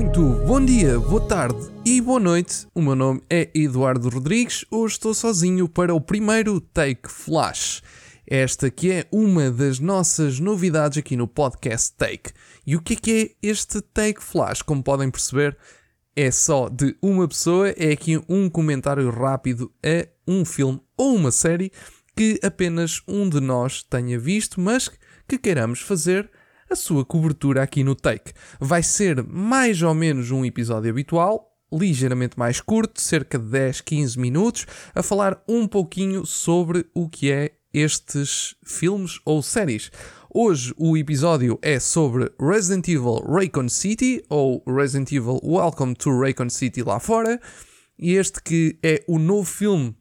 Bom 0.00 0.64
dia, 0.64 0.98
boa 0.98 1.20
tarde 1.20 1.58
e 1.84 2.00
boa 2.00 2.18
noite. 2.18 2.66
O 2.74 2.80
meu 2.80 2.94
nome 2.96 3.22
é 3.28 3.50
Eduardo 3.54 4.08
Rodrigues. 4.08 4.64
Hoje 4.70 4.94
estou 4.94 5.12
sozinho 5.12 5.68
para 5.68 5.94
o 5.94 6.00
primeiro 6.00 6.58
Take 6.58 7.10
Flash. 7.10 7.82
Esta 8.26 8.70
que 8.70 8.90
é 8.90 9.06
uma 9.12 9.50
das 9.50 9.78
nossas 9.78 10.40
novidades 10.40 10.96
aqui 10.96 11.18
no 11.18 11.28
podcast 11.28 11.94
Take. 11.98 12.32
E 12.66 12.76
o 12.76 12.80
que 12.80 12.94
é 12.94 12.96
que 12.96 13.36
é 13.42 13.46
este 13.46 13.82
Take 13.82 14.22
Flash? 14.22 14.62
Como 14.62 14.82
podem 14.82 15.10
perceber, 15.10 15.54
é 16.16 16.30
só 16.30 16.70
de 16.70 16.96
uma 17.02 17.28
pessoa, 17.28 17.68
é 17.68 17.92
aqui 17.92 18.18
um 18.26 18.48
comentário 18.48 19.10
rápido 19.10 19.70
a 19.84 20.08
um 20.26 20.46
filme 20.46 20.80
ou 20.96 21.14
uma 21.14 21.30
série 21.30 21.70
que 22.16 22.40
apenas 22.42 23.02
um 23.06 23.28
de 23.28 23.38
nós 23.38 23.82
tenha 23.82 24.18
visto, 24.18 24.62
mas 24.62 24.90
que 25.28 25.36
queiramos 25.38 25.80
fazer 25.82 26.30
a 26.70 26.76
sua 26.76 27.04
cobertura 27.04 27.64
aqui 27.64 27.82
no 27.82 27.96
Take. 27.96 28.32
Vai 28.60 28.82
ser 28.82 29.24
mais 29.24 29.82
ou 29.82 29.92
menos 29.92 30.30
um 30.30 30.44
episódio 30.44 30.88
habitual, 30.88 31.50
ligeiramente 31.72 32.38
mais 32.38 32.60
curto, 32.60 33.00
cerca 33.00 33.36
de 33.36 33.44
10, 33.46 33.80
15 33.80 34.18
minutos, 34.18 34.66
a 34.94 35.02
falar 35.02 35.42
um 35.48 35.66
pouquinho 35.66 36.24
sobre 36.24 36.86
o 36.94 37.08
que 37.08 37.32
é 37.32 37.54
estes 37.74 38.54
filmes 38.64 39.18
ou 39.24 39.42
séries. 39.42 39.90
Hoje 40.32 40.72
o 40.78 40.96
episódio 40.96 41.58
é 41.60 41.80
sobre 41.80 42.30
Resident 42.40 42.86
Evil 42.86 43.24
Raycon 43.28 43.68
City 43.68 44.22
ou 44.28 44.62
Resident 44.64 45.10
Evil 45.10 45.40
Welcome 45.42 45.96
to 45.96 46.16
Raycon 46.20 46.50
City 46.50 46.84
lá 46.84 47.00
fora. 47.00 47.40
E 47.98 48.14
este 48.14 48.40
que 48.40 48.78
é 48.80 49.02
o 49.08 49.18
novo 49.18 49.44
filme 49.44 49.96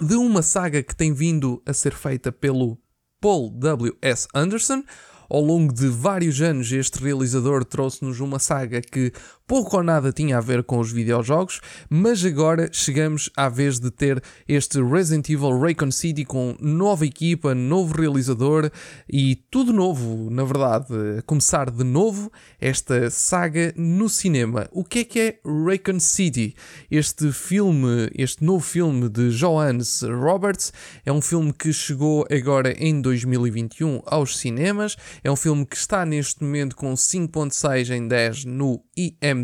de 0.00 0.14
uma 0.14 0.40
saga 0.40 0.82
que 0.82 0.96
tem 0.96 1.12
vindo 1.12 1.62
a 1.66 1.74
ser 1.74 1.92
feita 1.92 2.32
pelo 2.32 2.78
Paul 3.20 3.50
W.S. 3.50 4.26
Anderson, 4.34 4.82
ao 5.28 5.40
longo 5.40 5.72
de 5.72 5.88
vários 5.88 6.40
anos, 6.40 6.70
este 6.72 7.02
realizador 7.02 7.64
trouxe-nos 7.64 8.20
uma 8.20 8.38
saga 8.38 8.80
que 8.80 9.12
pouco 9.46 9.76
ou 9.76 9.82
nada 9.82 10.12
tinha 10.12 10.38
a 10.38 10.40
ver 10.40 10.62
com 10.62 10.78
os 10.78 10.90
videojogos, 10.90 11.60
mas 11.88 12.24
agora 12.24 12.68
chegamos 12.72 13.30
à 13.36 13.48
vez 13.48 13.78
de 13.78 13.90
ter 13.90 14.22
este 14.48 14.82
Resident 14.82 15.28
Evil 15.28 15.58
Raycon 15.58 15.90
City 15.90 16.24
com 16.24 16.56
nova 16.60 17.04
equipa, 17.06 17.54
novo 17.54 17.94
realizador 17.94 18.70
e 19.08 19.36
tudo 19.50 19.72
novo, 19.72 20.30
na 20.30 20.44
verdade, 20.44 20.86
começar 21.26 21.70
de 21.70 21.84
novo 21.84 22.30
esta 22.60 23.10
saga 23.10 23.72
no 23.76 24.08
cinema. 24.08 24.68
O 24.72 24.84
que 24.84 25.00
é 25.00 25.04
que 25.04 25.20
é 25.20 25.38
Raycon 25.44 26.00
City? 26.00 26.54
Este 26.90 27.32
filme, 27.32 28.10
este 28.14 28.44
novo 28.44 28.64
filme 28.64 29.08
de 29.08 29.30
Johannes 29.30 30.02
Roberts, 30.02 30.72
é 31.04 31.12
um 31.12 31.20
filme 31.20 31.52
que 31.52 31.72
chegou 31.72 32.26
agora 32.30 32.74
em 32.78 33.00
2021 33.00 34.02
aos 34.06 34.38
cinemas 34.38 34.96
é 35.22 35.30
um 35.30 35.36
filme 35.36 35.64
que 35.64 35.76
está 35.76 36.04
neste 36.04 36.42
momento 36.42 36.76
com 36.76 36.92
5.6 36.94 37.94
em 37.94 38.06
10 38.08 38.44
no 38.44 38.82
IMDB. 38.96 39.35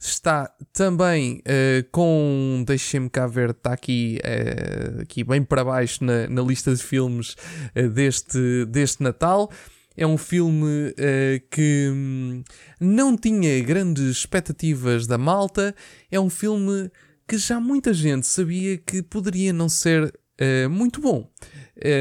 Está 0.00 0.52
também 0.72 1.38
uh, 1.38 1.88
com. 1.90 2.64
Deixem-me 2.66 3.08
cá 3.08 3.26
ver, 3.26 3.50
está 3.50 3.72
aqui, 3.72 4.18
uh, 4.24 5.02
aqui 5.02 5.24
bem 5.24 5.42
para 5.42 5.64
baixo 5.64 6.04
na, 6.04 6.28
na 6.28 6.42
lista 6.42 6.74
de 6.74 6.82
filmes 6.82 7.36
uh, 7.76 7.88
deste, 7.88 8.64
deste 8.66 9.02
Natal. 9.02 9.50
É 9.96 10.06
um 10.06 10.16
filme 10.16 10.94
que 11.50 11.90
hum, 11.92 12.44
não 12.80 13.16
tinha 13.16 13.60
grandes 13.64 14.04
expectativas 14.04 15.08
da 15.08 15.18
malta. 15.18 15.74
É 16.08 16.20
um 16.20 16.30
filme 16.30 16.88
que 17.26 17.36
já 17.36 17.58
muita 17.58 17.92
gente 17.92 18.24
sabia 18.24 18.78
que 18.78 19.02
poderia 19.02 19.52
não 19.52 19.68
ser 19.68 20.14
muito 20.70 21.00
bom. 21.00 21.28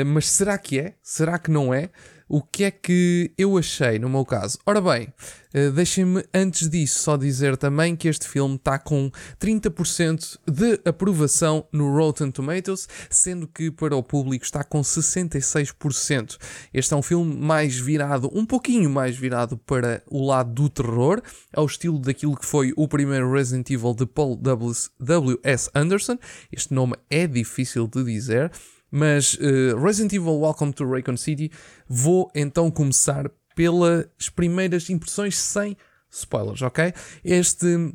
Mas 0.06 0.30
será 0.30 0.60
que 0.60 0.78
é? 0.80 0.94
Será 1.02 1.40
que 1.40 1.50
não 1.50 1.74
é? 1.74 1.90
O 2.30 2.42
que 2.42 2.66
é 2.66 2.72
que 2.72 3.32
eu 3.38 3.58
achei 3.58 3.98
no 4.00 4.10
meu 4.10 4.26
caso? 4.26 4.60
Ora 4.66 4.82
bem, 4.82 5.08
uh, 5.56 5.72
deixem-me 5.72 6.26
antes 6.34 6.70
disso 6.70 7.00
só 7.00 7.16
dizer 7.16 7.56
também 7.56 7.96
que 7.96 8.10
este 8.10 8.28
filme 8.28 8.56
está 8.56 8.78
com 8.78 9.10
30% 9.40 10.38
de 10.46 10.80
aprovação 10.84 11.66
no 11.72 11.96
Rotten 11.96 12.30
Tomatoes, 12.30 12.90
sendo 13.10 13.48
que 13.48 13.72
para 13.72 13.96
o 13.96 14.04
público 14.04 14.44
está 14.44 14.62
com 14.62 14.82
66%. 14.82 16.38
Este 16.74 16.94
é 16.94 16.98
um 16.98 17.02
filme 17.02 17.34
mais 17.34 17.80
virado, 17.80 18.30
um 18.34 18.46
pouquinho 18.46 18.90
mais 18.90 19.16
virado 19.16 19.58
para 19.58 20.04
o 20.08 20.26
lado 20.26 20.52
do 20.52 20.70
terror, 20.70 21.22
ao 21.54 21.66
estilo 21.66 21.98
daquilo 21.98 22.36
que 22.36 22.46
foi 22.46 22.74
o 22.76 22.90
primeiro 22.90 23.32
Resident 23.32 23.70
Evil 23.70 23.94
de 23.94 24.06
Paul 24.06 24.36
W.S. 24.36 25.70
Anderson. 25.74 26.18
Este 26.52 26.74
nome 26.74 26.96
é 27.10 27.26
difícil 27.26 27.88
de 27.88 28.04
dizer. 28.04 28.52
Mas 28.92 29.34
uh, 29.36 29.78
Resident 29.82 30.14
Evil 30.14 30.40
Welcome 30.40 30.74
to 30.74 30.90
Raycon 30.90 31.18
City, 31.18 31.52
vou 31.88 32.32
então 32.34 32.72
começar 32.72 33.30
pelas 33.56 34.30
primeiras 34.34 34.90
impressões 34.90 35.38
sem 35.38 35.76
spoilers, 36.10 36.62
ok? 36.62 36.94
Este 37.24 37.94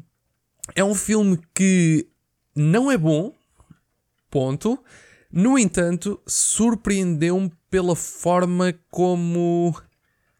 é 0.74 0.84
um 0.84 0.94
filme 0.94 1.38
que 1.54 2.06
não 2.54 2.90
é 2.90 2.98
bom, 2.98 3.32
ponto. 4.30 4.78
No 5.30 5.58
entanto, 5.58 6.20
surpreendeu-me 6.26 7.50
pela 7.70 7.96
forma 7.96 8.74
como 8.90 9.74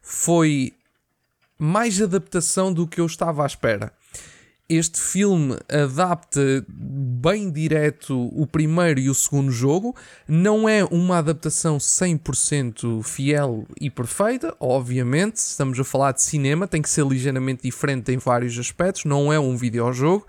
foi 0.01 0.73
mais 1.57 1.99
adaptação 2.01 2.71
do 2.71 2.87
que 2.87 3.01
eu 3.01 3.05
estava 3.05 3.43
à 3.43 3.45
espera 3.47 3.91
este 4.69 4.99
filme 4.99 5.57
adapta 5.69 6.65
bem 6.67 7.51
direto 7.51 8.29
o 8.33 8.47
primeiro 8.47 8.99
e 8.99 9.09
o 9.09 9.13
segundo 9.13 9.51
jogo. 9.51 9.95
Não 10.27 10.67
é 10.67 10.83
uma 10.85 11.17
adaptação 11.17 11.77
100% 11.77 13.03
fiel 13.03 13.65
e 13.79 13.89
perfeita, 13.89 14.55
obviamente. 14.59 15.37
Estamos 15.37 15.79
a 15.79 15.83
falar 15.83 16.13
de 16.13 16.21
cinema, 16.21 16.67
tem 16.67 16.81
que 16.81 16.89
ser 16.89 17.05
ligeiramente 17.05 17.63
diferente 17.63 18.11
em 18.11 18.17
vários 18.17 18.57
aspectos. 18.57 19.03
Não 19.05 19.31
é 19.33 19.39
um 19.39 19.57
videojogo. 19.57 20.25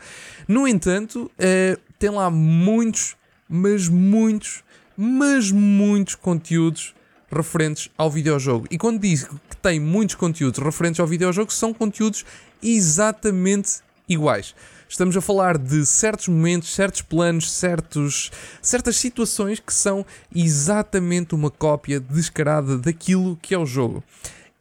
No 0.48 0.66
entanto, 0.66 1.30
uh, 1.38 1.80
tem 1.98 2.10
lá 2.10 2.28
muitos, 2.28 3.16
mas 3.48 3.88
muitos, 3.88 4.64
mas 4.96 5.52
muitos 5.52 6.16
conteúdos 6.16 6.94
referentes 7.30 7.88
ao 7.96 8.10
videojogo. 8.10 8.66
E 8.70 8.76
quando 8.76 9.00
digo 9.00 9.40
que 9.48 9.56
tem 9.56 9.80
muitos 9.80 10.16
conteúdos 10.16 10.58
referentes 10.62 11.00
ao 11.00 11.06
videojogo, 11.06 11.52
são 11.52 11.72
conteúdos 11.72 12.24
exatamente 12.62 13.84
iguais. 14.08 14.54
Estamos 14.88 15.16
a 15.16 15.20
falar 15.20 15.58
de 15.58 15.84
certos 15.86 16.28
momentos, 16.28 16.72
certos 16.72 17.02
planos, 17.02 17.50
certos, 17.50 18.30
certas 18.62 18.96
situações 18.96 19.58
que 19.58 19.72
são 19.72 20.04
exatamente 20.34 21.34
uma 21.34 21.50
cópia 21.50 21.98
descarada 21.98 22.78
daquilo 22.78 23.36
que 23.40 23.54
é 23.54 23.58
o 23.58 23.66
jogo. 23.66 24.04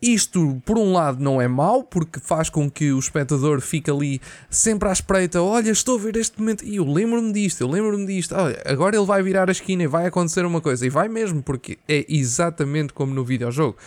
Isto, 0.02 0.62
por 0.66 0.78
um 0.78 0.92
lado, 0.92 1.24
não 1.24 1.42
é 1.42 1.48
mau, 1.48 1.82
porque 1.82 2.20
faz 2.20 2.50
com 2.50 2.70
que 2.70 2.92
o 2.92 3.00
espectador 3.00 3.62
fique 3.62 3.90
ali 3.90 4.20
sempre 4.50 4.90
à 4.90 4.92
espreita. 4.92 5.42
Olha, 5.42 5.72
estou 5.72 5.98
a 5.98 6.02
ver 6.02 6.18
este 6.18 6.40
momento 6.42 6.66
e 6.66 6.76
eu 6.76 6.84
lembro-me 6.84 7.32
disto, 7.32 7.62
eu 7.62 7.70
lembro-me 7.70 8.06
disto. 8.06 8.36
Olha, 8.36 8.62
agora 8.66 8.98
ele 8.98 9.06
vai 9.06 9.24
virar 9.24 9.48
a 9.48 9.54
esquina 9.54 9.84
e 9.84 9.88
vai 9.88 10.06
acontecer 10.06 10.46
uma 10.46 10.60
coisa. 10.60 10.86
E 10.86 10.90
vai 10.90 11.08
mesmo, 11.08 11.42
porque 11.42 11.78
é 11.88 12.06
exatamente 12.10 12.92
como 12.92 13.14
no 13.14 13.24
videojogo. 13.24 13.78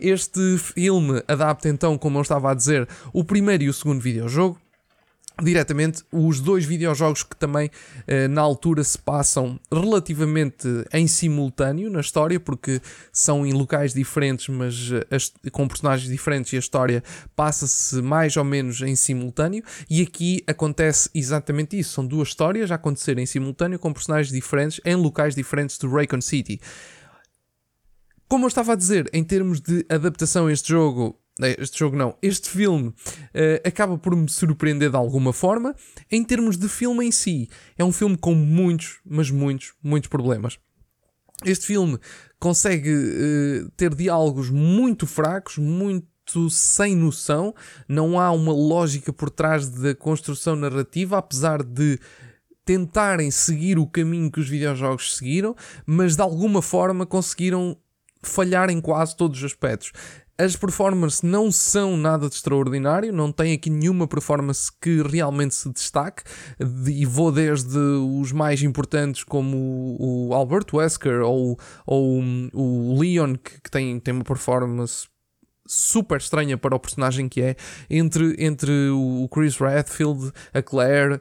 Este 0.00 0.56
filme 0.58 1.22
adapta 1.28 1.68
então, 1.68 1.98
como 1.98 2.16
eu 2.16 2.22
estava 2.22 2.50
a 2.50 2.54
dizer, 2.54 2.88
o 3.12 3.22
primeiro 3.22 3.64
e 3.64 3.68
o 3.68 3.74
segundo 3.74 4.00
videojogo 4.00 4.58
diretamente 5.40 6.02
os 6.12 6.40
dois 6.40 6.64
videojogos 6.64 7.22
que 7.22 7.36
também 7.36 7.70
eh, 8.06 8.28
na 8.28 8.40
altura 8.40 8.82
se 8.84 8.98
passam 8.98 9.58
relativamente 9.72 10.66
em 10.92 11.06
simultâneo 11.06 11.90
na 11.90 12.00
história, 12.00 12.38
porque 12.38 12.80
são 13.12 13.46
em 13.46 13.52
locais 13.52 13.94
diferentes, 13.94 14.48
mas 14.48 14.90
eh, 14.92 15.50
com 15.50 15.66
personagens 15.68 16.10
diferentes 16.10 16.52
e 16.52 16.56
a 16.56 16.58
história 16.58 17.02
passa-se 17.34 18.00
mais 18.02 18.36
ou 18.36 18.44
menos 18.44 18.80
em 18.82 18.94
simultâneo. 18.96 19.62
E 19.88 20.02
aqui 20.02 20.42
acontece 20.46 21.08
exatamente 21.14 21.78
isso: 21.78 21.94
são 21.94 22.06
duas 22.06 22.28
histórias 22.28 22.70
a 22.70 22.74
acontecer 22.74 23.18
em 23.18 23.26
simultâneo 23.26 23.78
com 23.78 23.92
personagens 23.92 24.32
diferentes 24.32 24.80
em 24.84 24.94
locais 24.94 25.34
diferentes 25.34 25.78
do 25.78 25.90
Raycon 25.90 26.20
City. 26.20 26.60
Como 28.28 28.44
eu 28.44 28.48
estava 28.48 28.72
a 28.72 28.76
dizer, 28.76 29.10
em 29.12 29.22
termos 29.22 29.60
de 29.60 29.84
adaptação 29.90 30.48
este 30.48 30.70
jogo, 30.70 31.21
este 31.58 31.78
jogo 31.78 31.96
não, 31.96 32.16
este 32.22 32.48
filme 32.50 32.88
uh, 32.88 33.66
acaba 33.66 33.96
por 33.96 34.14
me 34.14 34.28
surpreender 34.28 34.90
de 34.90 34.96
alguma 34.96 35.32
forma. 35.32 35.74
Em 36.10 36.22
termos 36.22 36.56
de 36.56 36.68
filme 36.68 37.06
em 37.06 37.12
si, 37.12 37.48
é 37.76 37.84
um 37.84 37.92
filme 37.92 38.16
com 38.16 38.34
muitos, 38.34 39.00
mas 39.04 39.30
muitos, 39.30 39.72
muitos 39.82 40.08
problemas. 40.08 40.58
Este 41.44 41.66
filme 41.66 41.98
consegue 42.38 42.90
uh, 42.92 43.70
ter 43.76 43.94
diálogos 43.94 44.50
muito 44.50 45.06
fracos, 45.06 45.58
muito 45.58 46.50
sem 46.50 46.94
noção, 46.94 47.54
não 47.88 48.18
há 48.18 48.30
uma 48.30 48.52
lógica 48.52 49.12
por 49.12 49.28
trás 49.28 49.68
da 49.68 49.94
construção 49.94 50.54
narrativa, 50.54 51.18
apesar 51.18 51.62
de 51.62 51.98
tentarem 52.64 53.30
seguir 53.30 53.78
o 53.78 53.86
caminho 53.86 54.30
que 54.30 54.38
os 54.40 54.48
videojogos 54.48 55.16
seguiram, 55.16 55.54
mas 55.84 56.14
de 56.14 56.22
alguma 56.22 56.62
forma 56.62 57.04
conseguiram 57.04 57.76
falhar 58.22 58.70
em 58.70 58.80
quase 58.80 59.16
todos 59.16 59.38
os 59.38 59.44
aspectos. 59.44 59.92
As 60.38 60.56
performances 60.56 61.22
não 61.22 61.52
são 61.52 61.96
nada 61.96 62.28
de 62.28 62.34
extraordinário, 62.34 63.12
não 63.12 63.30
tem 63.30 63.52
aqui 63.52 63.68
nenhuma 63.68 64.08
performance 64.08 64.70
que 64.80 65.02
realmente 65.02 65.54
se 65.54 65.70
destaque, 65.70 66.22
e 66.86 67.04
vou 67.04 67.30
desde 67.30 67.78
os 67.78 68.32
mais 68.32 68.62
importantes 68.62 69.24
como 69.24 69.96
o 70.00 70.32
Albert 70.32 70.66
Wesker 70.72 71.22
ou, 71.22 71.58
ou 71.86 72.22
o 72.52 72.98
Leon, 72.98 73.34
que, 73.34 73.60
que 73.60 73.70
tem, 73.70 74.00
tem 74.00 74.14
uma 74.14 74.24
performance 74.24 75.06
super 75.66 76.18
estranha 76.18 76.58
para 76.58 76.74
o 76.74 76.80
personagem 76.80 77.28
que 77.28 77.40
é, 77.40 77.56
entre, 77.88 78.34
entre 78.38 78.90
o 78.90 79.28
Chris 79.28 79.56
Redfield, 79.56 80.32
a 80.52 80.62
Claire 80.62 81.20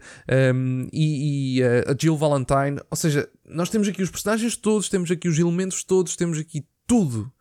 um, 0.54 0.88
e, 0.92 1.60
e, 1.60 1.64
a 1.64 1.96
Jill 1.98 2.18
Valentine. 2.18 2.80
Ou 2.90 2.98
seja, 2.98 3.30
nós 3.46 3.70
temos 3.70 3.88
aqui 3.88 4.02
os 4.02 4.10
personagens 4.10 4.56
todos, 4.56 4.90
temos 4.90 5.12
aqui 5.12 5.28
os 5.28 5.38
elementos 5.38 5.84
todos, 5.84 6.16
temos 6.16 6.38
aqui 6.40 6.66
tudo. 6.88 7.32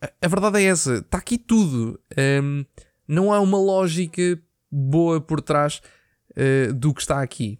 A, 0.00 0.28
verdade 0.28 0.58
é 0.60 0.64
essa, 0.64 0.96
está 0.96 1.18
aqui 1.18 1.38
tudo. 1.38 2.00
Um, 2.16 2.64
não 3.06 3.32
há 3.32 3.40
uma 3.40 3.58
lógica 3.58 4.40
boa 4.70 5.20
por 5.20 5.40
trás 5.40 5.80
uh, 6.32 6.72
do 6.74 6.92
que 6.92 7.00
está 7.00 7.22
aqui. 7.22 7.58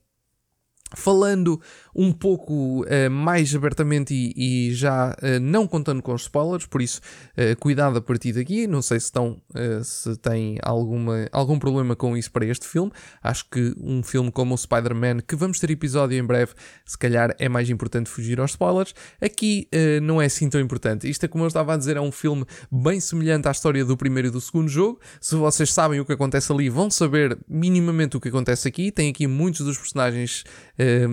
Falando 0.95 1.61
um 1.93 2.13
pouco 2.13 2.85
uh, 2.85 3.11
mais 3.11 3.53
abertamente 3.53 4.15
e, 4.15 4.69
e 4.69 4.75
já 4.75 5.11
uh, 5.11 5.41
não 5.41 5.67
contando 5.67 6.01
com 6.01 6.15
os 6.15 6.23
spoilers, 6.23 6.65
por 6.65 6.81
isso 6.81 7.01
uh, 7.33 7.59
cuidado 7.59 7.99
a 7.99 8.01
partir 8.01 8.33
daqui. 8.33 8.69
Não 8.69 8.81
sei 8.81 9.01
se, 9.01 9.07
estão, 9.07 9.41
se 9.83 10.17
têm 10.19 10.59
alguma, 10.63 11.29
algum 11.33 11.59
problema 11.59 11.97
com 11.97 12.17
isso 12.17 12.31
para 12.31 12.47
este 12.47 12.67
filme. 12.67 12.93
Acho 13.21 13.47
que 13.51 13.75
um 13.81 14.01
filme 14.03 14.31
como 14.31 14.55
o 14.55 14.59
Spider-Man, 14.59 15.21
que 15.27 15.35
vamos 15.35 15.59
ter 15.59 15.71
episódio 15.71 16.17
em 16.17 16.25
breve, 16.25 16.53
se 16.85 16.97
calhar 16.97 17.35
é 17.39 17.49
mais 17.49 17.69
importante 17.69 18.09
fugir 18.09 18.39
aos 18.39 18.53
spoilers. 18.53 18.95
Aqui 19.21 19.69
não 20.03 20.23
é 20.23 20.27
assim 20.27 20.49
tão 20.49 20.61
importante. 20.61 21.09
Isto 21.09 21.25
é 21.25 21.29
como 21.29 21.45
eu 21.45 21.49
estava 21.49 21.75
a 21.75 21.77
dizer, 21.77 21.97
é 21.97 22.01
um 22.01 22.13
filme 22.13 22.45
bem 22.71 23.01
semelhante 23.01 23.49
à 23.49 23.51
história 23.51 23.85
do 23.85 23.97
primeiro 23.97 24.29
e 24.29 24.31
do 24.31 24.41
segundo 24.41 24.69
jogo. 24.69 25.01
Se 25.21 25.35
vocês 25.35 25.73
sabem 25.73 26.01
o 26.01 26.05
que 26.05 26.13
acontece 26.13 26.53
ali, 26.53 26.69
vão 26.69 26.91
saber 26.91 27.39
minimamente 27.49 28.17
o 28.17 28.21
que 28.21 28.29
acontece 28.29 28.69
aqui. 28.69 28.93
Tem 28.93 29.11
aqui 29.11 29.27
muitos 29.27 29.65
dos 29.65 29.79
personagens 29.79 30.45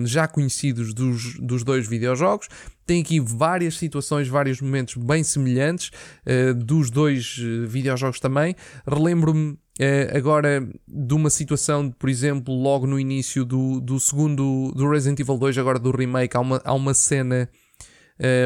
já 0.04 0.28
conhecidos 0.28 0.92
dos, 0.92 1.38
dos 1.38 1.64
dois 1.64 1.86
videojogos. 1.86 2.48
Tem 2.86 3.00
aqui 3.00 3.18
várias 3.18 3.78
situações, 3.78 4.28
vários 4.28 4.60
momentos 4.60 4.96
bem 4.96 5.24
semelhantes 5.24 5.90
uh, 6.26 6.54
dos 6.54 6.90
dois 6.90 7.38
uh, 7.38 7.66
videojogos 7.66 8.20
também. 8.20 8.54
Relembro-me 8.86 9.52
uh, 9.52 10.16
agora 10.16 10.68
de 10.86 11.14
uma 11.14 11.30
situação, 11.30 11.90
por 11.90 12.10
exemplo, 12.10 12.54
logo 12.54 12.86
no 12.86 13.00
início 13.00 13.44
do, 13.44 13.80
do 13.80 13.98
segundo 13.98 14.70
do 14.72 14.88
Resident 14.88 15.20
Evil 15.20 15.38
2, 15.38 15.56
agora 15.56 15.78
do 15.78 15.90
remake, 15.90 16.36
há 16.36 16.40
uma, 16.40 16.60
há 16.64 16.74
uma 16.74 16.94
cena 16.94 17.48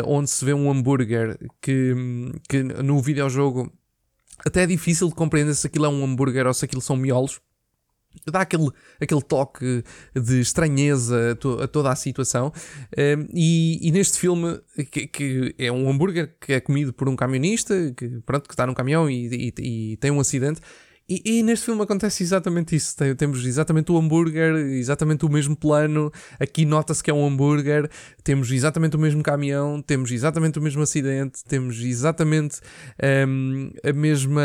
onde 0.07 0.31
se 0.31 0.43
vê 0.47 0.55
um 0.55 0.71
hambúrguer 0.71 1.37
que, 1.61 1.95
que 2.49 2.63
no 2.63 3.03
videojogo 3.03 3.71
até 4.47 4.63
é 4.63 4.67
difícil 4.67 5.09
de 5.09 5.15
compreender 5.15 5.55
se 5.55 5.67
aquilo 5.67 5.85
é 5.85 5.89
um 5.91 6.03
hambúrguer 6.03 6.47
ou 6.47 6.55
se 6.55 6.65
aquilo 6.65 6.81
são 6.81 6.97
miolos 6.97 7.39
dá 8.27 8.41
aquele, 8.41 8.71
aquele 9.01 9.23
toque 9.23 9.85
de 10.15 10.41
estranheza 10.41 11.33
a, 11.33 11.35
to, 11.37 11.63
a 11.63 11.69
toda 11.69 11.91
a 11.91 11.97
situação. 11.97 12.53
Um, 12.97 13.27
e, 13.33 13.89
e, 13.89 13.91
neste 13.93 14.19
filme, 14.19 14.61
que, 14.91 15.07
que, 15.07 15.55
é 15.59 15.71
um 15.71 15.89
hambúrguer 15.89 16.35
que 16.41 16.53
é 16.53 16.61
comido 16.61 16.93
por 16.93 17.09
um 17.09 17.17
camionista, 17.17 17.75
que, 17.97 18.21
pronto, 18.27 18.49
que 18.49 18.55
está 18.55 18.67
num 18.67 18.75
caminhão 18.75 19.09
e, 19.09 19.53
e, 19.59 19.93
e 19.93 19.97
tem 19.99 20.11
um 20.11 20.21
acidente, 20.21 20.61
e, 21.09 21.23
e, 21.25 21.43
neste 21.43 21.65
filme 21.65 21.81
acontece 21.81 22.23
exatamente 22.23 22.77
isso. 22.77 22.95
Temos 23.17 23.43
exatamente 23.47 23.91
o 23.91 23.97
hambúrguer, 23.97 24.55
exatamente 24.57 25.25
o 25.25 25.29
mesmo 25.31 25.57
plano. 25.57 26.13
Aqui 26.39 26.67
nota-se 26.67 27.03
que 27.03 27.11
é 27.11 27.15
um 27.15 27.27
hambúrguer. 27.27 27.89
Temos 28.23 28.51
exatamente 28.51 28.95
o 28.95 28.99
mesmo 28.99 29.23
caminhão, 29.23 29.81
temos 29.81 30.11
exatamente 30.11 30.59
o 30.59 30.63
mesmo 30.63 30.83
acidente, 30.83 31.43
temos 31.45 31.81
exatamente 31.81 32.61
um, 33.27 33.71
a, 33.83 33.91
mesma, 33.91 34.43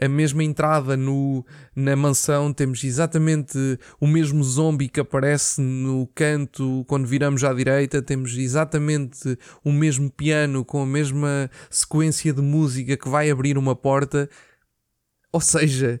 a 0.00 0.08
mesma 0.08 0.42
entrada 0.42 0.96
no, 0.96 1.44
na 1.76 1.94
mansão, 1.94 2.50
temos 2.50 2.82
exatamente 2.82 3.58
o 4.00 4.06
mesmo 4.06 4.42
zombie 4.42 4.88
que 4.88 5.00
aparece 5.00 5.60
no 5.60 6.06
canto 6.14 6.82
quando 6.88 7.06
viramos 7.06 7.44
à 7.44 7.52
direita, 7.52 8.00
temos 8.00 8.34
exatamente 8.38 9.36
o 9.62 9.70
mesmo 9.70 10.10
piano 10.10 10.64
com 10.64 10.82
a 10.82 10.86
mesma 10.86 11.50
sequência 11.68 12.32
de 12.32 12.40
música 12.40 12.96
que 12.96 13.08
vai 13.08 13.30
abrir 13.30 13.58
uma 13.58 13.76
porta 13.76 14.30
ou 15.32 15.40
seja, 15.40 16.00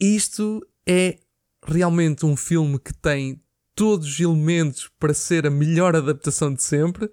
isto 0.00 0.66
é 0.86 1.18
realmente 1.66 2.26
um 2.26 2.36
filme 2.36 2.78
que 2.78 2.92
tem 2.92 3.40
todos 3.74 4.06
os 4.06 4.20
elementos 4.20 4.90
para 4.98 5.14
ser 5.14 5.46
a 5.46 5.50
melhor 5.50 5.96
adaptação 5.96 6.52
de 6.52 6.62
sempre. 6.62 7.10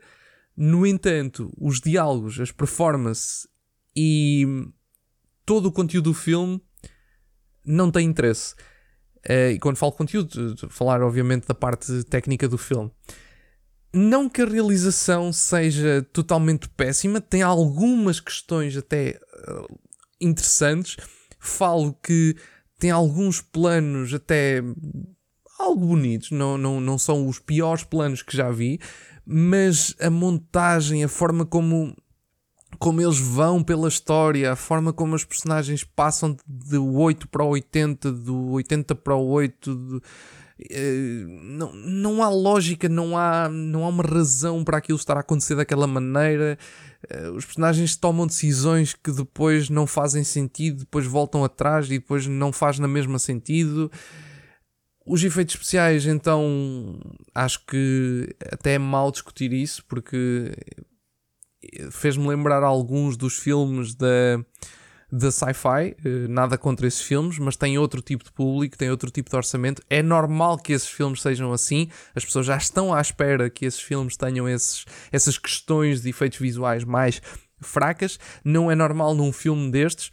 No 0.56 0.86
entanto, 0.86 1.52
os 1.58 1.80
diálogos, 1.80 2.40
as 2.40 2.52
performances 2.52 3.48
e 3.96 4.46
todo 5.46 5.68
o 5.68 5.72
conteúdo 5.72 6.12
do 6.12 6.14
filme 6.14 6.62
não 7.66 7.92
tem 7.92 8.08
interesse. 8.08 8.54
Uh, 9.28 9.52
e 9.54 9.60
quando 9.60 9.78
falo 9.78 9.92
conteúdo, 9.92 10.58
falar 10.70 11.02
obviamente 11.02 11.48
da 11.48 11.54
parte 11.54 12.04
técnica 12.06 12.48
do 12.48 12.58
filme. 12.58 12.92
Não 13.94 14.30
que 14.30 14.42
a 14.42 14.46
realização 14.46 15.34
seja 15.34 16.06
totalmente 16.14 16.70
péssima, 16.70 17.20
tem 17.20 17.42
algumas 17.42 18.20
questões 18.20 18.76
até 18.78 19.20
uh, 19.48 19.80
interessantes. 20.22 20.98
Falo 21.40 21.94
que 21.94 22.36
tem 22.80 22.92
alguns 22.92 23.42
planos 23.42 24.14
até 24.14 24.64
algo 25.60 25.86
bonitos, 25.86 26.32
não, 26.32 26.58
não, 26.58 26.82
não 26.82 26.98
são 26.98 27.28
os 27.28 27.40
piores 27.40 27.84
planos 27.84 28.22
que 28.24 28.36
já 28.36 28.50
vi, 28.50 28.80
mas 29.26 29.96
a 30.00 30.10
montagem, 30.10 31.04
a 31.04 31.08
forma 31.08 31.46
como, 31.46 31.96
como 32.80 33.02
eles 33.02 33.20
vão 33.20 33.64
pela 33.64 33.88
história, 33.88 34.52
a 34.52 34.56
forma 34.56 34.92
como 34.92 35.16
os 35.16 35.24
personagens 35.24 35.84
passam 35.84 36.36
de 36.48 36.78
8 36.78 37.28
para 37.28 37.46
80, 37.46 38.12
do 38.12 38.50
80 38.52 38.96
para 38.96 39.16
o 39.16 39.28
8, 39.28 39.76
de, 39.76 39.98
eh, 39.98 40.02
não, 41.42 41.74
não 41.74 42.24
há 42.24 42.30
lógica, 42.30 42.88
não 42.88 43.18
há, 43.18 43.50
não 43.50 43.84
há 43.84 43.88
uma 43.88 44.04
razão 44.04 44.64
para 44.64 44.78
aquilo 44.78 44.98
estar 44.98 45.18
a 45.18 45.22
acontecer 45.22 45.56
daquela 45.56 45.88
maneira. 45.88 46.58
Uh, 47.10 47.32
os 47.32 47.46
personagens 47.46 47.96
tomam 47.96 48.28
decisões 48.28 48.94
que 48.94 49.12
depois 49.12 49.70
não 49.70 49.88
fazem 49.88 50.24
sentido, 50.24 50.80
depois 50.80 51.06
voltam 51.06 51.44
atrás 51.44 51.88
e 51.88 52.00
depois 52.00 52.28
não 52.28 52.52
faz 52.52 52.80
na 52.80 52.88
mesma 52.88 53.18
sentido. 53.18 53.92
Os 55.06 55.24
efeitos 55.24 55.56
especiais, 55.56 56.06
então, 56.06 57.00
acho 57.34 57.66
que 57.66 58.36
até 58.52 58.76
é 58.76 58.80
mal 58.80 59.12
discutir 59.12 59.52
isso, 59.52 59.84
porque 59.88 60.52
fez-me 61.92 62.28
lembrar 62.28 62.64
alguns 62.64 63.18
dos 63.18 63.38
filmes 63.38 63.96
da 63.96 64.44
da 65.12 65.32
sci-fi, 65.32 65.96
eh, 66.06 66.28
nada 66.30 66.58
contra 66.58 66.88
esses 66.88 67.02
filmes, 67.02 67.38
mas 67.38 67.58
tem 67.58 67.78
outro 67.78 68.02
tipo 68.02 68.24
de 68.24 68.32
público, 68.32 68.78
tem 68.78 68.90
outro 68.90 69.12
tipo 69.12 69.30
de 69.30 69.36
orçamento. 69.36 69.82
É 69.90 70.02
normal 70.02 70.58
que 70.58 70.72
esses 70.72 70.88
filmes 70.88 71.22
sejam 71.22 71.52
assim, 71.52 71.90
as 72.16 72.24
pessoas 72.24 72.46
já 72.46 72.56
estão 72.56 72.94
à 72.94 73.02
espera 73.02 73.50
que 73.50 73.66
esses 73.66 73.82
filmes 73.82 74.16
tenham 74.16 74.48
esses, 74.48 74.86
essas 75.12 75.38
questões 75.38 76.02
de 76.02 76.10
efeitos 76.10 76.40
visuais 76.40 76.84
mais 76.84 77.22
fracas. 77.60 78.18
Não 78.44 78.72
é 78.72 78.76
normal 78.76 79.14
num 79.14 79.34
filme 79.34 79.70
destes 79.70 80.12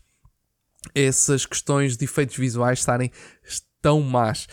essas 0.95 1.45
questões 1.45 1.97
de 1.97 2.05
efeitos 2.05 2.37
visuais 2.37 2.79
estarem 2.79 3.11
tão 3.81 4.01
más. 4.01 4.47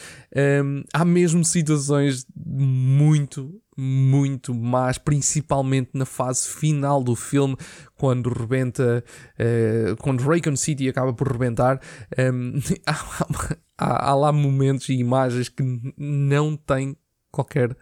Um, 0.63 0.83
há 0.93 1.03
mesmo 1.03 1.43
situações 1.43 2.25
muito, 2.35 3.59
muito 3.77 4.53
más, 4.53 4.97
principalmente 4.97 5.91
na 5.93 6.05
fase 6.05 6.47
final 6.47 7.03
do 7.03 7.15
filme, 7.15 7.57
quando 7.95 8.29
rebenta, 8.29 9.03
uh, 9.39 9.95
quando 9.97 10.23
Raycon 10.23 10.55
City 10.55 10.87
acaba 10.87 11.13
por 11.13 11.31
rebentar. 11.31 11.81
Um, 12.17 12.53
há, 12.85 13.57
há, 13.77 14.09
há 14.09 14.15
lá 14.15 14.31
momentos 14.31 14.89
e 14.89 14.93
imagens 14.93 15.49
que 15.49 15.63
não 15.97 16.55
têm 16.55 16.95
qualquer 17.31 17.75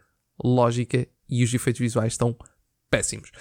lógica 0.44 1.08
e 1.30 1.44
os 1.44 1.54
efeitos 1.54 1.80
visuais 1.80 2.14
estão 2.14 2.36
péssimos. 2.90 3.32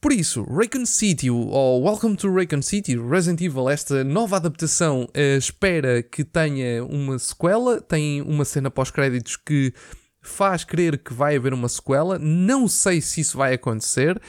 Por 0.00 0.12
isso, 0.12 0.42
Raycon 0.42 0.84
City, 0.84 1.30
ou 1.30 1.84
Welcome 1.84 2.16
to 2.16 2.34
Raycon 2.34 2.60
City, 2.60 2.98
Resident 2.98 3.40
Evil, 3.40 3.70
esta 3.70 4.02
nova 4.02 4.34
adaptação, 4.34 5.04
uh, 5.04 5.38
espera 5.38 6.02
que 6.02 6.24
tenha 6.24 6.84
uma 6.84 7.16
sequela, 7.20 7.80
tem 7.80 8.20
uma 8.20 8.44
cena 8.44 8.68
pós-créditos 8.68 9.36
que 9.36 9.72
faz 10.22 10.64
crer 10.64 10.98
que 10.98 11.12
vai 11.12 11.36
haver 11.36 11.52
uma 11.52 11.68
sequela. 11.68 12.18
Não 12.18 12.68
sei 12.68 13.00
se 13.00 13.20
isso 13.20 13.36
vai 13.36 13.54
acontecer. 13.54 14.20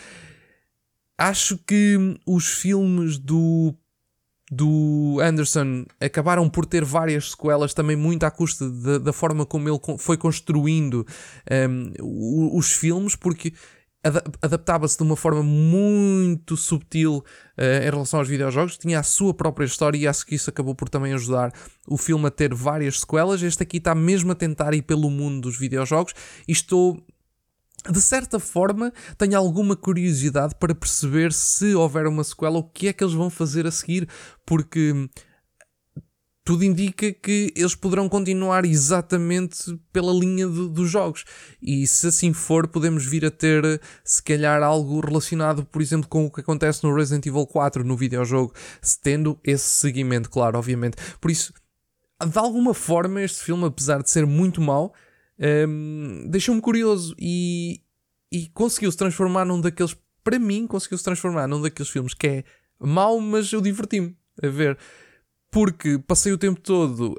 Acho 1.18 1.58
que 1.58 2.20
os 2.26 2.48
filmes 2.48 3.18
do 3.18 3.74
do 4.52 5.20
Anderson 5.20 5.86
acabaram 6.00 6.48
por 6.48 6.66
ter 6.66 6.84
várias 6.86 7.32
sequelas, 7.32 7.74
também 7.74 7.96
muito 7.96 8.24
à 8.24 8.30
custa 8.30 8.70
da, 8.70 8.98
da 9.00 9.14
forma 9.14 9.46
como 9.46 9.68
ele 9.68 9.80
foi 9.98 10.16
construindo 10.16 11.08
um, 11.70 12.56
os 12.56 12.72
filmes, 12.74 13.16
porque 13.16 13.54
adaptava-se 14.42 14.98
de 14.98 15.04
uma 15.04 15.16
forma 15.16 15.42
muito 15.42 16.58
subtil 16.58 17.24
uh, 17.58 17.86
em 17.86 17.90
relação 17.90 18.20
aos 18.20 18.28
videojogos, 18.28 18.78
tinha 18.78 19.00
a 19.00 19.04
sua 19.04 19.34
própria 19.34 19.66
história 19.66 19.98
e 19.98 20.08
acho 20.08 20.26
que 20.26 20.36
isso 20.36 20.50
acabou 20.50 20.76
por 20.76 20.90
também 20.90 21.14
ajudar 21.14 21.54
o 21.88 21.98
filme 21.98 22.28
a 22.28 22.32
ter 22.32 22.54
várias 22.54 23.00
sequelas. 23.00 23.42
Este 23.42 23.64
aqui 23.64 23.78
está 23.78 23.96
mesmo 23.96 24.32
a 24.32 24.36
tentar 24.36 24.74
ir 24.74 24.82
pelo 24.82 25.10
mundo 25.10 25.42
dos 25.42 25.58
videojogos 25.58 26.14
e 26.48 26.52
estou. 26.52 27.02
De 27.90 28.02
certa 28.02 28.40
forma, 28.40 28.94
tenho 29.18 29.38
alguma 29.38 29.76
curiosidade 29.76 30.56
para 30.56 30.74
perceber 30.74 31.34
se 31.34 31.76
houver 31.76 32.08
uma 32.08 32.24
sequela, 32.24 32.58
o 32.58 32.64
que 32.64 32.88
é 32.88 32.94
que 32.94 33.04
eles 33.04 33.14
vão 33.14 33.30
fazer 33.30 33.68
a 33.68 33.72
seguir, 33.72 34.08
porque 34.46 35.10
tudo 36.44 36.66
indica 36.66 37.12
que 37.14 37.54
eles 37.56 37.74
poderão 37.74 38.10
continuar 38.10 38.66
exatamente 38.66 39.80
pela 39.94 40.12
linha 40.12 40.46
de, 40.48 40.70
dos 40.70 40.90
jogos. 40.90 41.24
E 41.62 41.88
se 41.88 42.08
assim 42.08 42.34
for, 42.34 42.68
podemos 42.68 43.06
vir 43.06 43.26
a 43.26 43.32
ter, 43.32 43.82
se 44.04 44.22
calhar, 44.22 44.62
algo 44.62 45.00
relacionado, 45.00 45.64
por 45.66 45.82
exemplo, 45.82 46.08
com 46.10 46.26
o 46.26 46.32
que 46.32 46.42
acontece 46.42 46.84
no 46.84 46.94
Resident 46.94 47.26
Evil 47.26 47.48
4 47.48 47.84
no 47.84 47.96
videojogo, 47.96 48.54
tendo 49.02 49.40
esse 49.44 49.70
seguimento, 49.70 50.30
claro, 50.30 50.58
obviamente. 50.58 50.98
Por 51.22 51.32
isso, 51.32 51.54
de 52.22 52.38
alguma 52.38 52.74
forma, 52.74 53.22
este 53.22 53.42
filme, 53.42 53.66
apesar 53.66 54.04
de 54.04 54.10
ser 54.10 54.26
muito 54.26 54.60
mau, 54.60 54.94
um, 55.40 56.28
deixou-me 56.30 56.60
curioso 56.60 57.16
e, 57.18 57.82
e 58.30 58.48
conseguiu-se 58.50 58.98
transformar 58.98 59.46
num 59.46 59.62
daqueles, 59.62 59.96
para 60.22 60.38
mim, 60.38 60.68
conseguiu-se 60.68 61.04
transformar 61.06 61.48
num 61.48 61.62
daqueles 61.62 61.90
filmes 61.90 62.14
que 62.14 62.28
é 62.28 62.44
mau, 62.80 63.20
mas 63.22 63.52
eu 63.54 63.62
diverti-me 63.62 64.14
a 64.42 64.48
ver 64.48 64.78
porque 65.54 66.00
passei 66.00 66.34
o 66.34 66.38
tempo 66.38 66.60
todo, 66.60 67.16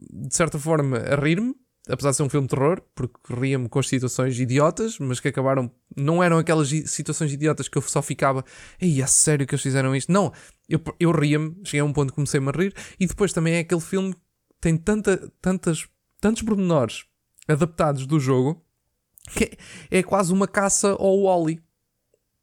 de 0.00 0.34
certa 0.34 0.58
forma, 0.58 0.98
a 0.98 1.14
rir-me, 1.14 1.54
apesar 1.88 2.10
de 2.10 2.16
ser 2.16 2.24
um 2.24 2.28
filme 2.28 2.48
de 2.48 2.54
terror, 2.54 2.82
porque 2.92 3.16
ria-me 3.32 3.68
com 3.68 3.78
as 3.78 3.86
situações 3.86 4.38
idiotas, 4.38 4.98
mas 4.98 5.20
que 5.20 5.28
acabaram. 5.28 5.70
Não 5.96 6.22
eram 6.22 6.38
aquelas 6.38 6.68
situações 6.86 7.32
idiotas 7.32 7.68
que 7.68 7.78
eu 7.78 7.82
só 7.82 8.02
ficava, 8.02 8.44
ei, 8.80 9.00
é 9.00 9.06
sério 9.06 9.46
que 9.46 9.54
eles 9.54 9.62
fizeram 9.62 9.94
isto? 9.94 10.10
Não, 10.10 10.32
eu, 10.68 10.80
eu 10.98 11.12
ria-me, 11.12 11.54
cheguei 11.62 11.78
a 11.78 11.84
um 11.84 11.92
ponto 11.92 12.10
que 12.10 12.16
comecei-me 12.16 12.48
a 12.48 12.50
rir, 12.50 12.74
e 12.98 13.06
depois 13.06 13.32
também 13.32 13.54
é 13.54 13.60
aquele 13.60 13.80
filme 13.80 14.12
que 14.12 14.20
tem 14.60 14.76
tanta, 14.76 15.32
tantas, 15.40 15.86
tantos 16.20 16.42
pormenores 16.42 17.04
adaptados 17.46 18.08
do 18.08 18.18
jogo 18.18 18.60
que 19.30 19.56
é 19.88 20.02
quase 20.02 20.32
uma 20.32 20.48
caça 20.48 20.90
ao 20.98 21.22
Wally. 21.22 21.62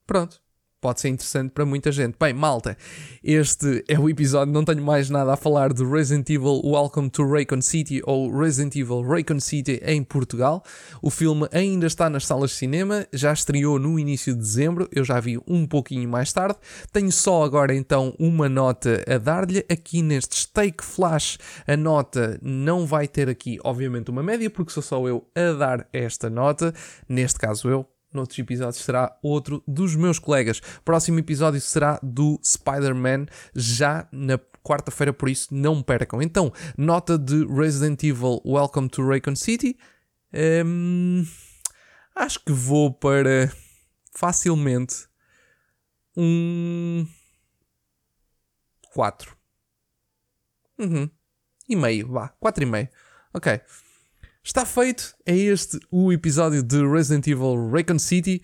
Pronto 0.07 0.44
pode 0.85 1.01
ser 1.01 1.09
interessante 1.09 1.49
para 1.49 1.65
muita 1.65 1.91
gente. 1.91 2.15
Bem, 2.19 2.31
malta, 2.31 2.77
este 3.23 3.83
é 3.87 3.97
o 3.97 4.07
episódio, 4.07 4.53
não 4.53 4.63
tenho 4.63 4.83
mais 4.83 5.09
nada 5.09 5.33
a 5.33 5.35
falar 5.35 5.73
de 5.73 5.83
Resident 5.83 6.29
Evil 6.29 6.61
Welcome 6.63 7.09
to 7.09 7.27
Raycon 7.27 7.59
City 7.59 8.03
ou 8.03 8.29
Resident 8.29 8.75
Evil 8.75 9.01
Raycon 9.01 9.39
City 9.39 9.81
em 9.83 10.03
Portugal. 10.03 10.63
O 11.01 11.09
filme 11.09 11.47
ainda 11.51 11.87
está 11.87 12.07
nas 12.07 12.27
salas 12.27 12.51
de 12.51 12.57
cinema, 12.57 13.07
já 13.11 13.33
estreou 13.33 13.79
no 13.79 13.97
início 13.97 14.31
de 14.35 14.39
dezembro, 14.41 14.87
eu 14.91 15.03
já 15.03 15.19
vi 15.19 15.39
um 15.47 15.65
pouquinho 15.65 16.07
mais 16.07 16.31
tarde. 16.31 16.55
Tenho 16.93 17.11
só 17.11 17.41
agora 17.41 17.73
então 17.73 18.13
uma 18.19 18.47
nota 18.47 19.03
a 19.11 19.17
dar-lhe 19.17 19.65
aqui 19.67 20.03
neste 20.03 20.35
Steak 20.35 20.85
Flash. 20.85 21.39
A 21.65 21.75
nota 21.75 22.39
não 22.43 22.85
vai 22.85 23.07
ter 23.07 23.27
aqui, 23.27 23.57
obviamente, 23.63 24.11
uma 24.11 24.21
média, 24.21 24.51
porque 24.51 24.71
sou 24.71 24.83
só 24.83 25.07
eu 25.07 25.25
a 25.33 25.51
dar 25.53 25.87
esta 25.91 26.29
nota. 26.29 26.71
Neste 27.09 27.39
caso, 27.39 27.67
eu, 27.67 27.87
noutros 28.15 28.39
episódios 28.39 28.83
será 28.83 29.17
outro 29.21 29.63
dos 29.67 29.95
meus 29.95 30.17
colegas. 30.17 30.61
Próximo 30.83 31.19
episódio 31.19 31.59
será 31.61 31.99
do 32.01 32.39
Spider-Man, 32.43 33.25
já 33.53 34.07
na 34.11 34.39
quarta-feira, 34.63 35.13
por 35.13 35.29
isso 35.29 35.53
não 35.53 35.81
percam. 35.83 36.21
Então, 36.21 36.51
nota 36.77 37.17
de 37.17 37.45
Resident 37.45 38.01
Evil 38.03 38.41
Welcome 38.43 38.89
to 38.89 39.07
Raycon 39.07 39.35
City. 39.35 39.77
Hum, 40.65 41.25
acho 42.15 42.39
que 42.43 42.51
vou 42.51 42.91
para 42.91 43.51
facilmente 44.11 45.07
um 46.17 47.05
4. 48.93 49.35
Uhum. 50.79 51.09
E 51.69 51.75
meio, 51.75 52.07
vá, 52.07 52.29
4 52.39 52.63
e 52.63 52.65
meio. 52.65 52.89
Ok. 53.33 53.61
Está 54.45 54.63
feito, 54.63 55.15
é 55.25 55.35
este 55.35 55.79
o 55.89 56.13
episódio 56.13 56.61
de 56.61 56.87
Resident 56.87 57.25
Evil 57.25 57.67
Raycon 57.71 57.97
City. 57.97 58.43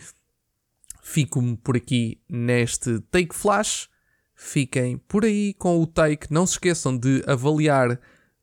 Fico-me 1.00 1.56
por 1.56 1.78
aqui 1.78 2.20
neste 2.28 3.00
Take 3.12 3.36
Flash. 3.36 3.88
Fiquem 4.34 4.98
por 4.98 5.24
aí 5.24 5.54
com 5.54 5.80
o 5.80 5.86
Take. 5.86 6.34
Não 6.34 6.48
se 6.48 6.54
esqueçam 6.54 6.98
de 6.98 7.24
avaliar 7.28 8.00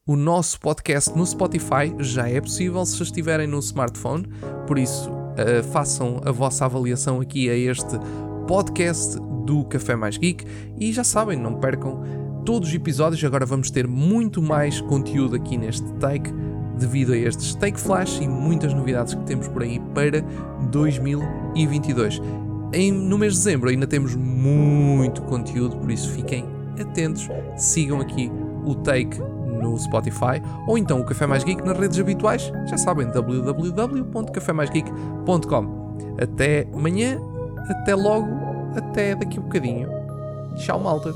o 0.07 0.15
nosso 0.15 0.61
podcast 0.61 1.13
no 1.17 1.27
Spotify. 1.27 1.93
Já 1.99 2.29
é 2.29 2.41
possível 2.41 2.87
se 2.87 3.03
estiverem 3.03 3.49
no 3.49 3.59
smartphone. 3.59 4.29
Por 4.65 4.79
isso, 4.79 5.11
uh, 5.11 5.65
façam 5.73 6.21
a 6.25 6.31
vossa 6.31 6.65
avaliação 6.65 7.21
aqui 7.21 7.51
a 7.51 7.57
este 7.57 7.99
podcast 8.47 9.19
do 9.45 9.65
Café 9.65 9.97
Mais 9.97 10.17
Geek. 10.17 10.45
E 10.79 10.93
já 10.93 11.03
sabem, 11.03 11.37
não 11.37 11.59
percam 11.59 12.05
todos 12.47 12.69
os 12.69 12.75
episódios. 12.77 13.25
Agora 13.25 13.45
vamos 13.45 13.69
ter 13.69 13.89
muito 13.89 14.41
mais 14.41 14.81
conteúdo 14.81 15.35
aqui 15.35 15.59
neste 15.59 15.93
Take 15.95 16.31
devido 16.79 17.13
a 17.13 17.17
estes 17.17 17.55
Take 17.55 17.79
Flash 17.79 18.21
e 18.21 18.29
muitas 18.29 18.73
novidades 18.73 19.15
que 19.15 19.23
temos 19.25 19.49
por 19.49 19.63
aí 19.63 19.79
para 19.95 20.23
2022. 20.71 22.23
Em, 22.73 22.93
no 22.93 23.19
mês 23.19 23.35
de 23.35 23.41
dezembro 23.41 23.69
ainda 23.71 23.87
temos 23.87 24.15
muito 24.15 25.23
conteúdo, 25.23 25.77
por 25.77 25.91
isso 25.91 26.11
fiquem 26.11 26.45
atentos, 26.81 27.29
sigam 27.57 28.01
aqui 28.01 28.31
o 28.65 28.75
Take 28.75 29.19
no 29.19 29.79
Spotify 29.79 30.43
ou 30.67 30.79
então 30.79 31.01
o 31.01 31.05
Café 31.05 31.27
Mais 31.27 31.45
Geek 31.45 31.65
nas 31.65 31.79
redes 31.79 31.99
habituais, 31.99 32.53
já 32.67 32.77
sabem, 32.77 33.11
www.cafemaisgeek.com. 33.11 35.79
Até 36.21 36.69
amanhã, 36.73 37.21
até 37.69 37.95
logo, 37.95 38.29
até 38.77 39.15
daqui 39.15 39.39
a 39.39 39.41
um 39.41 39.45
bocadinho. 39.45 39.89
Tchau, 40.57 40.81
malta! 40.81 41.15